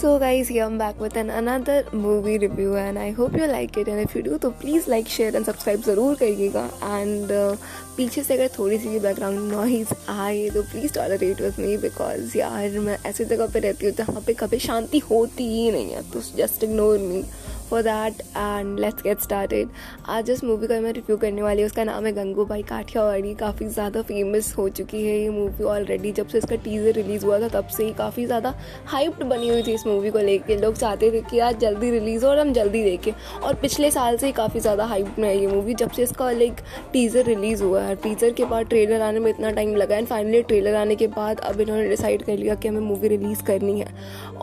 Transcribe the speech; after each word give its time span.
सो 0.00 0.18
guys 0.18 0.52
ये 0.52 0.60
am 0.62 0.78
back 0.78 1.00
with 1.02 1.16
an 1.16 1.28
another 1.28 1.90
movie 1.94 2.36
review 2.38 2.74
and 2.76 2.98
I 2.98 3.10
hope 3.12 3.34
you 3.36 3.46
like 3.46 3.78
it 3.78 3.88
and 3.88 4.00
if 4.00 4.16
you 4.16 4.22
do 4.24 4.36
तो 4.44 4.50
please 4.60 4.88
like 4.90 5.08
share 5.08 5.36
and 5.36 5.44
subscribe 5.46 5.82
ज़रूर 5.82 6.14
करिएगा. 6.14 6.64
And 6.84 7.30
uh, 7.30 7.56
पीछे 7.96 8.22
से 8.22 8.34
अगर 8.34 8.48
थोड़ी 8.58 8.78
सी 8.78 8.88
भी 8.88 8.98
बैकग्राउंड 8.98 9.52
नॉइज़ 9.52 9.92
आए 10.10 10.48
तो 10.50 10.62
please 10.70 10.94
tolerate 10.94 11.40
with 11.40 11.58
me 11.60 11.76
because 11.78 12.36
यार 12.38 12.78
मैं 12.78 12.98
ऐसी 13.06 13.24
जगह 13.24 13.52
पर 13.54 13.60
रहती 13.60 13.86
हूँ 13.86 13.94
जहाँ 13.96 14.22
पे 14.26 14.34
कभी 14.40 14.58
शांति 14.58 14.98
होती 15.10 15.48
ही 15.48 15.70
नहीं 15.72 15.92
है. 15.92 16.02
तो 16.12 16.22
just 16.36 16.64
ignore 16.64 16.98
me 16.98 17.22
for 17.70 17.82
that 17.82 18.20
and 18.36 18.78
let's 18.80 19.02
get 19.02 19.20
started 19.20 19.68
आज 20.08 20.24
जिस 20.26 20.42
मूवी 20.44 20.66
का 20.66 20.80
मैं 20.80 20.92
रिव्यू 20.92 21.16
करने 21.16 21.42
वाली 21.42 21.62
हूँ, 21.62 21.66
उसका 21.66 21.84
नाम 21.84 22.06
है 22.06 22.12
गंगू 22.12 22.44
भाई 22.44 22.62
काठियावाड़ी 22.64 23.34
काफ़ी 23.36 23.66
ज़्यादा 23.68 24.02
फ़ेमस 24.02 24.52
हो 24.58 24.68
चुकी 24.70 25.04
है 25.04 25.18
ये 25.18 25.28
मूवी 25.30 25.64
ऑलरेडी 25.66 26.12
जब 26.12 26.28
से 26.28 26.38
इसका 26.38 26.56
टीज़र 26.58 26.92
रिलीज़ 26.92 27.24
हुआ 27.26 27.38
था, 27.40 27.48
तब 27.50 27.68
से 27.68 27.84
ही 27.84 27.92
काफ़ी 27.94 28.26
ज़्यादा 28.26 28.54
हाइप्ड 28.86 29.24
बनी 29.24 29.48
हुई 29.48 29.62
थी 29.62 29.74
इस 29.74 29.86
मूवी 29.86 30.10
को 30.10 30.18
लेके। 30.20 30.56
लोग 30.56 30.74
चाहते 30.76 31.10
थे 31.12 31.20
कि 31.30 31.38
आज 31.40 31.58
जल्दी 31.60 31.90
रिलीज़ 31.90 32.24
हो 32.24 32.30
और 32.30 32.38
हम 32.38 32.52
जल्दी 32.52 32.82
देखें। 32.84 33.12
और 33.40 33.54
पिछले 33.56 33.90
साल 33.90 34.16
से 34.16 34.26
ही 34.26 34.32
काफ़ी 34.32 34.60
ज़्यादा 34.60 34.84
हाइप 34.86 35.18
में 35.18 35.28
है 35.28 35.36
ये 35.38 35.46
मूवी 35.46 35.74
जब 35.74 35.90
से 35.90 36.02
इसका 36.02 36.30
लाइक 36.32 36.60
टीज़र 36.92 37.24
रिलीज़ 37.24 37.62
हुआ 37.62 37.82
है। 37.82 37.94
टीज़र 37.98 38.32
के 38.32 38.44
बाद 38.46 38.66
ट्रेलर 38.68 39.00
आने 39.02 39.20
में 39.20 39.30
इतना 39.30 39.50
टाइम 39.52 39.74
लगा 39.76 39.96
एंड 39.96 40.06
फाइनली 40.06 40.42
ट्रेलर 40.42 40.74
आने 40.74 40.96
के 40.96 41.06
बाद 41.08 41.40
अब 41.40 41.60
इन्होंने 41.60 41.88
डिसाइड 41.88 42.22
कर 42.22 42.36
लिया 42.36 42.54
कि 42.54 42.68
हमें 42.68 42.80
मूवी 42.80 43.08
रिलीज़ 43.08 43.42
करनी 43.44 43.78
है। 43.80 43.94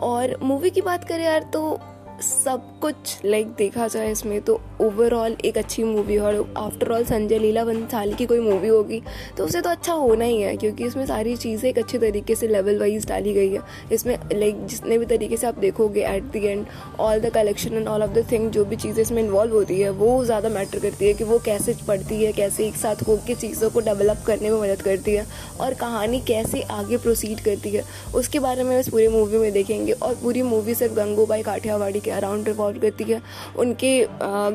और 0.02 0.36
मूवी 0.42 0.70
की 0.70 0.80
बात 0.82 1.04
करें 1.04 1.24
यार 1.24 1.50
तो 1.52 1.78
सब 2.20 2.62
कुछ 2.80 3.24
लाइक 3.24 3.48
देखा 3.48 3.86
जाए 3.88 4.10
इसमें 4.12 4.40
तो 4.40 4.54
ओवरऑल 4.80 5.36
एक 5.44 5.58
अच्छी 5.58 5.82
मूवी 5.84 6.16
और 6.18 6.34
आफ्टर 6.56 6.90
ऑल 6.92 7.04
संजय 7.04 7.38
लीला 7.38 7.64
बंसाली 7.64 8.14
की 8.14 8.26
कोई 8.26 8.40
मूवी 8.40 8.68
होगी 8.68 9.00
तो 9.38 9.44
उसे 9.44 9.60
तो 9.60 9.70
अच्छा 9.70 9.92
होना 9.92 10.24
ही 10.24 10.40
है, 10.40 10.56
क्योंकि 10.56 10.84
इसमें 10.84 11.04
सारी 11.06 11.36
चीज़ें 11.36 11.68
एक 11.70 11.78
अच्छे 11.78 11.98
तरीके 11.98 12.34
से 12.34 12.48
लेवल 12.48 12.78
वाइज 12.80 13.06
डाली 13.08 13.34
गई 13.34 13.52
है। 13.52 13.60
इसमें 13.92 14.16
लाइक 14.32 14.64
जितने 14.66 14.98
भी 14.98 15.06
तरीके 15.06 15.36
से 15.36 15.46
आप 15.46 15.58
देखोगे 15.58 16.04
at 16.06 16.24
the 16.32 16.36
end 16.36 16.66
all 17.00 17.20
the 17.20 17.30
collection 17.34 17.74
and 17.74 17.88
all 17.88 18.02
of 18.02 18.10
the 18.10 18.26
thing 18.32 18.50
जो 18.50 18.64
भी 18.64 18.76
चीज़ें 18.76 19.02
इसमें 19.02 19.22
इन्वॉल्व 19.22 19.54
होती 19.54 19.80
है, 19.80 19.90
वो 19.90 20.24
ज़्यादा 20.24 20.48
मैटर 20.48 20.80
करती 20.80 21.06
है 21.06 21.14
कि 21.14 21.24
वो 21.24 21.38
कैसे 21.44 21.76
पढ़ती 21.88 22.22
है, 22.24 22.32
कैसे 22.32 22.66
एक 22.66 22.76
साथ 22.76 23.06
होकर 23.08 23.34
चीज़ों 23.36 23.70
को 23.70 23.80
डेवलप 23.82 24.24
करने 24.26 24.50
में 24.50 24.60
मदद 24.60 24.82
करती 24.82 25.14
है। 25.14 25.26
और 25.60 25.74
कहानी 25.74 26.20
कैसे 26.20 26.62
आगे 26.62 26.96
प्रोसीड 26.96 27.40
करती 27.40 27.70
है, 27.70 27.82
उसके 28.14 28.38
बारे 28.38 28.64
में 28.64 28.78
इस 28.80 28.88
पूरी 28.88 29.08
मूवी 29.08 29.38
में 29.38 29.52
देखेंगे। 29.52 29.92
और 29.92 30.14
पूरी 30.14 30.42
मूवी 30.44 30.74
सिर्फ़ 30.74 30.94
गंगूबाई 30.94 31.42
काठियावाड़ी 31.42 32.00
के 32.00 32.10
अराउंड 32.10 32.48
रिवॉल्व 32.48 32.80
करती 32.80 33.04
है। 33.04 33.20
उनके 33.58 34.00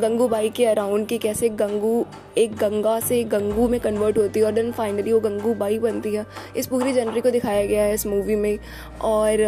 गंगूबाई 0.02 0.50
के 0.50 0.66
अराउंड 0.66 1.08
की 1.08 1.18
कैसे 1.18 1.50
गंगू, 1.52 2.06
एक 2.38 2.56
गंगा 2.58 3.00
से 3.00 3.24
गंगू 3.26 3.68
में 3.68 3.80
कन्वर्ट 3.80 4.18
होती 4.18 4.40
है 4.40 4.46
और 4.46 4.52
देन 4.52 4.72
फाइनली 4.72 5.12
वो 5.14 5.20
गंगू 5.20 5.54
बाई 5.54 5.80
बनती 5.80 6.14
है। 6.16 6.26
इस 6.58 6.68
पूरी 6.68 6.94
जनरी 6.94 7.22
को 7.22 7.30
दिखाया 7.32 7.66
गया 7.66 7.84
है 7.84 7.94
इस 7.94 8.06
मूवी 8.08 8.36
में। 8.36 8.58
और 9.02 9.40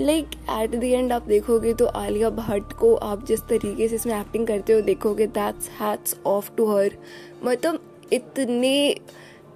लाइक 0.00 0.30
एट 0.52 0.70
द 0.70 0.84
एंड 0.84 1.12
आप 1.12 1.26
देखोगे 1.28 1.74
तो 1.74 1.86
आलिया 1.86 2.30
भट्ट 2.32 2.72
को 2.72 2.94
आप 2.94 3.26
जिस 3.26 3.40
तरीके 3.48 3.88
से 3.88 3.96
इसमें 3.96 4.18
एक्टिंग 4.20 4.46
करते 4.46 4.72
हो, 4.72 4.80
देखोगे 4.80 5.26
that's 5.28 5.68
hats 5.80 6.16
off 6.26 6.50
to 6.56 6.66
her 6.70 6.96
मतलब 7.44 7.80
इतने 8.12 8.96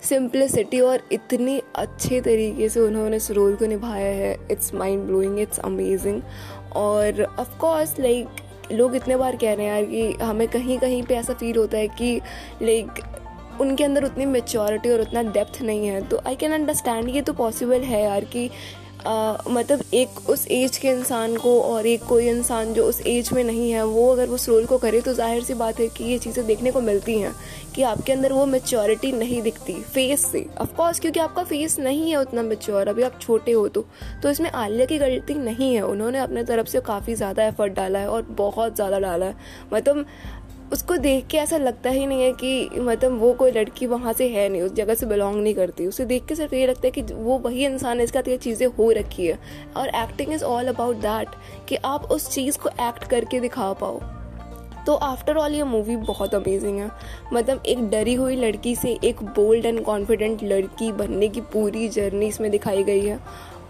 सिंप्लिसिटी 0.02 0.80
और 0.80 1.02
इतनी 1.12 1.60
अच्छे 1.76 2.20
तरीके 2.20 2.68
से 2.68 2.80
उन्होंने 2.80 3.16
इस 3.16 3.30
रोल 3.30 3.54
को 3.56 3.66
निभाया 3.66 4.12
है। 4.14 4.36
It's 4.50 4.74
mind 4.74 5.04
blowing 5.06 5.38
it's 5.40 5.58
amazing 5.58 6.20
और 6.76 7.22
ऑफ़ 7.40 7.58
कोर्स 7.58 7.98
लाइक 8.00 8.72
लोग 8.72 8.96
इतने 8.96 9.16
बार 9.16 9.36
कह 9.36 9.52
रहे 9.54 9.66
हैं 9.66 9.72
यार 9.72 9.84
कि 9.84 10.24
हमें 10.24 10.46
कहीं 10.48 10.78
कहीं 10.78 11.02
पे 11.02 11.14
ऐसा 11.14 11.34
फील 11.34 11.56
होता 11.56 11.78
है 11.78 11.88
कि 11.88 12.20
लाइक 12.62 13.02
उनके 13.60 13.84
अंदर 13.84 14.04
उतनी 14.04 14.26
मेच्योरिटी 14.26 14.90
और 14.90 15.00
उतना 15.00 15.22
डेप्थ 15.22 15.60
नहीं 15.62 15.86
है। 15.86 16.00
तो 16.08 16.20
आई 16.26 16.36
कैन 16.36 16.52
अंडरस्टैंड 16.52 17.08
ये 17.08 17.22
तो 17.22 17.32
पॉसिबल 17.32 17.82
है 17.82 18.02
यार 18.02 18.24
कि 18.24 18.48
मतलब 19.06 19.82
एक 19.94 20.30
उस 20.30 20.46
एज 20.50 20.76
के 20.78 20.88
इंसान 20.88 21.36
को 21.36 21.60
और 21.62 21.86
एक 21.86 22.02
कोई 22.04 22.28
इंसान 22.28 22.72
जो 22.74 22.84
उस 22.84 23.00
एज 23.06 23.32
में 23.32 23.42
नहीं 23.44 23.70
है, 23.70 23.84
वो 23.84 24.10
अगर 24.12 24.28
उस 24.28 24.48
रोल 24.48 24.66
को 24.66 24.78
करे 24.78 25.00
तो 25.00 25.12
ज़ाहिर 25.14 25.42
सी 25.44 25.54
बात 25.54 25.80
है 25.80 25.88
कि 25.88 26.04
ये 26.04 26.18
चीज़ें 26.18 26.46
देखने 26.46 26.70
को 26.70 26.80
मिलती 26.80 27.18
हैं 27.18 27.34
कि 27.74 27.82
आपके 27.82 28.12
अंदर 28.12 28.32
वो 28.32 28.44
मेच्योरिटी 28.46 29.12
नहीं 29.12 29.40
दिखती 29.42 29.72
फेस 29.84 30.26
से। 30.26 30.44
ऑफकोर्स 30.60 31.00
क्योंकि 31.00 31.20
आपका 31.20 31.44
फेस 31.44 31.78
नहीं 31.78 32.10
है 32.10 32.16
उतना 32.16 32.42
मेच्योर 32.42 32.88
अभी 32.88 33.02
आप 33.02 33.18
छोटे 33.20 33.52
हो 33.52 33.66
तो। 33.68 33.84
तो 34.22 34.30
इसमें 34.30 34.50
आलिया 34.50 34.86
की 34.86 34.98
गलती 34.98 35.34
नहीं 35.34 35.74
है। 35.74 35.82
उन्होंने 35.82 36.18
अपने 36.18 36.44
तरफ़ 36.44 36.66
से 36.66 36.80
काफ़ी 36.82 37.14
ज़्यादा 37.14 37.44
एफर्ट 37.44 37.72
डाला 37.72 37.98
है 37.98 38.08
और 38.08 38.22
बहुत 38.38 38.74
ज़्यादा 38.74 38.98
डाला 39.00 39.26
है। 39.26 39.36
मतलब 39.72 40.04
उसको 40.72 40.96
देख 40.96 41.26
के 41.26 41.36
ऐसा 41.38 41.56
लगता 41.56 41.90
ही 41.90 42.06
नहीं 42.06 42.22
है 42.22 42.32
कि 42.32 42.80
मतलब 42.80 43.18
वो 43.18 43.32
कोई 43.32 43.50
लड़की 43.52 43.86
वहाँ 43.86 44.12
से 44.12 44.28
है 44.28 44.48
नहीं, 44.48 44.62
उस 44.62 44.72
जगह 44.72 44.94
से 44.94 45.06
बिलोंग 45.06 45.36
नहीं 45.36 45.54
करती। 45.54 45.86
उसे 45.86 46.04
देख 46.04 46.24
के 46.24 46.34
सिर्फ़ 46.34 46.54
ये 46.54 46.66
लगता 46.66 46.86
है 46.86 46.90
कि 46.90 47.02
वो 47.02 47.38
वही 47.38 47.64
इंसान 47.66 47.98
है, 47.98 48.04
इसका 48.04 48.20
ये 48.28 48.36
चीज़ें 48.36 48.66
हो 48.68 48.90
रखी 48.90 49.26
है। 49.26 49.38
और 49.76 49.88
acting 49.88 50.32
is 50.32 50.44
all 50.44 50.68
about 50.68 50.96
that 50.96 51.28
कि 51.68 51.76
आप 51.76 52.04
उस 52.04 52.30
चीज़ 52.30 52.58
को 52.58 52.68
एक्ट 52.68 53.04
करके 53.04 53.40
दिखा 53.40 53.72
पाओ। 53.72 54.00
तो 54.86 54.94
आफ्टर 54.94 55.36
ऑल 55.36 55.52
ये 55.52 55.64
मूवी 55.64 55.96
बहुत 55.96 56.34
अमेजिंग 56.34 56.78
है। 56.78 56.90
मतलब 57.32 57.62
एक 57.66 57.88
डरी 57.90 58.14
हुई 58.14 58.36
लड़की 58.36 58.74
से 58.76 58.98
एक 59.04 59.22
बोल्ड 59.22 59.66
एंड 59.66 59.82
कॉन्फिडेंट 59.84 60.42
लड़की 60.42 60.92
बनने 60.92 61.28
की 61.28 61.40
पूरी 61.40 61.88
जर्नी 61.88 62.26
इसमें 62.26 62.50
दिखाई 62.50 62.84
गई 62.84 63.06
है। 63.06 63.18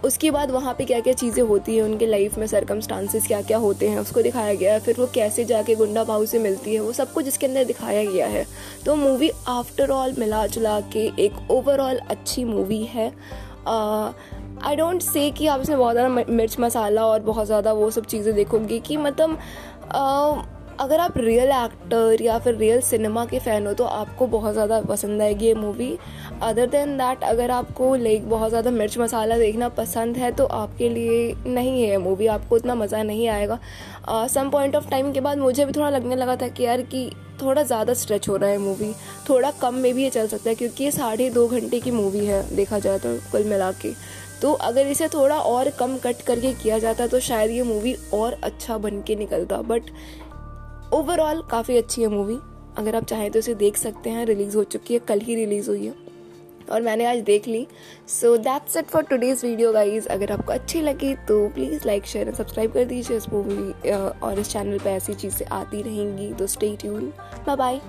उसके 0.05 0.31
बाद 0.31 0.51
वहाँ 0.51 0.73
पे 0.73 0.85
क्या 0.85 0.99
क्या 0.99 1.13
चीज़ें 1.13 1.43
होती 1.43 1.75
हैं, 1.75 1.83
उनके 1.83 2.05
लाइफ 2.05 2.37
में 2.37 2.45
सरकमस्टांसिस 2.47 3.27
क्या 3.27 3.41
क्या 3.41 3.57
होते 3.57 3.89
हैं, 3.89 3.99
उसको 3.99 4.21
दिखाया 4.21 4.53
गया 4.53 4.73
है, 4.73 4.79
फिर 4.79 4.95
वो 4.99 5.07
कैसे 5.13 5.45
जाके 5.45 5.75
गुंडा 5.75 6.03
भाव 6.03 6.25
से 6.25 6.39
मिलती 6.39 6.73
है, 6.73 6.79
वो 6.79 6.91
सब 6.93 7.13
कुछ 7.13 7.27
इसके 7.27 7.45
अंदर 7.45 7.63
दिखाया 7.65 8.03
गया 8.03 8.27
है। 8.27 8.45
तो 8.85 8.95
मूवी 8.95 9.31
आफ्टर 9.47 9.91
ऑल 9.91 10.15
मिला 10.19 10.45
जुला 10.47 10.79
के 10.93 11.05
एक 11.25 11.51
ओवरऑल 11.51 11.97
अच्छी 11.97 12.43
मूवी 12.43 12.83
है। 12.85 13.07
आई 13.67 14.75
डोंट 14.75 15.01
से 15.01 15.29
कि 15.31 15.47
आप 15.47 15.61
इसमें 15.61 15.77
बहुत 15.77 15.93
ज़्यादा 15.93 16.23
मिर्च 16.29 16.59
मसाला 16.59 17.05
और 17.05 17.21
बहुत 17.21 17.45
ज़्यादा 17.45 17.73
वो 17.73 17.89
सब 17.91 18.05
चीज़ें 18.05 18.33
देखोगे 18.35 18.79
कि 18.79 18.97
मतलब 18.97 19.37
अगर 20.79 20.99
आप 20.99 21.17
रियल 21.17 21.51
एक्टर 21.53 22.21
या 22.21 22.37
फिर 22.39 22.55
रियल 22.55 22.81
सिनेमा 22.81 23.25
के 23.25 23.39
फ़ैन 23.39 23.67
हो 23.67 23.73
तो 23.73 23.83
आपको 23.85 24.27
बहुत 24.27 24.53
ज़्यादा 24.53 24.79
पसंद 24.81 25.21
आएगी 25.21 25.45
ये 25.45 25.53
मूवी 25.55 25.97
अदर 26.43 26.67
देन 26.67 26.97
दैट 26.97 27.23
अगर 27.23 27.51
आपको 27.51 27.93
लाइक 27.95 28.29
बहुत 28.29 28.49
ज़्यादा 28.49 28.71
मिर्च 28.71 28.97
मसाला 28.97 29.37
देखना 29.37 29.69
पसंद 29.71 30.17
है 30.17 30.31
तो 30.31 30.45
आपके 30.45 30.89
लिए 30.89 31.33
नहीं 31.47 31.83
है 31.83 31.97
मूवी 31.97 32.27
आपको 32.27 32.55
उतना 32.55 32.75
मज़ा 32.75 33.03
नहीं 33.03 33.27
आएगा. 33.27 33.59
सम 34.27 34.49
पॉइंट 34.49 34.75
ऑफ़ 34.75 34.89
टाइम 34.89 35.11
के 35.13 35.21
बाद 35.21 35.37
मुझे 35.37 35.65
भी 35.65 35.73
थोड़ा 35.73 35.89
लगने 35.89 36.15
लगा 36.15 36.35
था 36.35 36.47
कि 36.47 36.63
यार 36.63 36.81
कि 36.83 37.09
थोड़ा 37.41 37.63
ज़्यादा 37.63 37.93
स्ट्रेच 37.93 38.27
हो 38.29 38.35
रहा 38.35 38.49
है 38.49 38.57
मूवी 38.57 38.91
थोड़ा 39.29 39.51
कम 39.61 39.75
में 39.75 39.93
भी 39.93 40.03
ये 40.03 40.09
चल 40.09 40.27
सकता 40.27 40.49
है 40.49 40.55
क्योंकि 40.55 40.83
ये 40.83 40.91
साढ़े 40.91 41.29
दो 41.29 41.47
घंटे 41.47 41.79
की 41.79 41.91
मूवी 41.91 42.25
है, 42.25 42.55
देखा 42.55 42.79
जाए 42.79 42.99
तो 42.99 43.15
कुल 43.31 43.43
मिला 43.45 43.71
के. 43.73 43.93
तो 44.41 44.51
अगर 44.61 44.87
इसे 44.87 45.07
थोड़ा 45.07 45.35
और 45.37 45.69
कम 45.79 45.97
कट 45.97 46.21
करके 46.21 46.53
किया 46.53 46.77
जाता 46.79 47.07
तो 47.07 47.19
शायद 47.21 47.51
ये 47.51 47.63
मूवी 47.63 47.95
और 48.13 48.39
अच्छा 48.43 48.77
बन 48.77 49.01
के 49.01 49.15
निकलता. 49.15 49.61
बट 49.61 49.89
ओवरऑल 50.93 51.41
काफ़ी 51.51 51.77
अच्छी 51.77 52.01
है 52.01 52.07
मूवी 52.07 52.37
अगर 52.77 52.95
आप 52.95 53.05
चाहें 53.05 53.29
तो 53.31 53.39
इसे 53.39 53.53
देख 53.55 53.77
सकते 53.77 54.09
हैं 54.09 54.25
रिलीज़ 54.25 54.57
हो 54.57 54.63
चुकी 54.63 54.93
है, 54.93 54.99
कल 54.99 55.19
ही 55.19 55.35
रिलीज़ 55.35 55.69
हुई 55.69 55.85
है। 55.85 55.93
और 56.71 56.81
मैंने 56.81 57.05
आज 57.05 57.19
देख 57.25 57.47
ली। 57.47 57.65
So 58.09 58.35
that's 58.39 58.77
it 58.77 58.85
for 58.85 59.03
today's 59.03 59.45
video 59.45 59.71
guys 59.73 60.07
अगर 60.07 60.31
आपको 60.31 60.51
अच्छी 60.53 60.81
लगी 60.81 61.13
तो 61.27 61.47
please 61.55 61.87
like 61.87 62.05
share 62.05 62.27
and 62.27 62.35
subscribe 62.35 62.73
कर 62.73 62.85
दीजिए 62.85 63.17
इस 63.17 63.27
मूवी 63.29 63.91
और 64.19 64.39
इस 64.39 64.51
चैनल 64.51 64.79
पर 64.79 64.89
ऐसी 64.89 65.13
चीज़ें 65.13 65.45
आती 65.47 65.81
रहेंगी। 65.81 66.31
तो 66.33 66.47
स्टे 66.47 66.75
ट्यून 66.81 67.11
बाय 67.47 67.55
बाय 67.55 67.81